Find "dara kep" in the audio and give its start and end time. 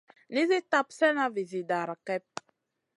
1.69-2.25